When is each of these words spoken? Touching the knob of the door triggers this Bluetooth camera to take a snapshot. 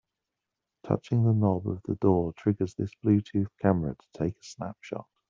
Touching 0.87 1.21
the 1.23 1.31
knob 1.31 1.67
of 1.67 1.83
the 1.83 1.93
door 1.93 2.33
triggers 2.33 2.73
this 2.73 2.89
Bluetooth 3.05 3.51
camera 3.61 3.95
to 3.95 4.07
take 4.17 4.35
a 4.35 4.43
snapshot. 4.43 5.05